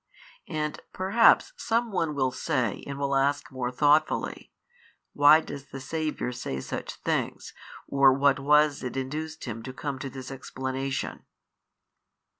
And 0.49 0.81
perhaps 0.93 1.53
some 1.57 1.91
one 1.91 2.15
will 2.15 2.31
say 2.31 2.83
and 2.87 2.97
will 2.97 3.15
ask 3.15 3.51
more 3.51 3.69
thoughtfully, 3.71 4.51
Why 5.13 5.41
does 5.41 5.67
the 5.69 5.79
Saviour 5.79 6.31
say 6.31 6.59
such 6.59 6.95
things 6.95 7.53
or 7.87 8.11
what 8.11 8.39
was 8.39 8.81
it 8.81 8.97
induced 8.97 9.43
Him 9.45 9.61
to 9.61 9.71
come 9.71 9.99
to 9.99 10.09
this 10.09 10.31
explanation 10.31 11.25